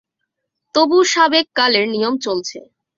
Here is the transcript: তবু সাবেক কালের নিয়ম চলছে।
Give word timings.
তবু 0.75 0.97
সাবেক 1.05 1.45
কালের 1.55 1.85
নিয়ম 1.87 2.13
চলছে। 2.17 2.57